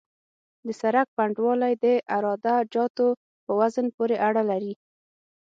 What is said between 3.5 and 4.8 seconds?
وزن پورې اړه لري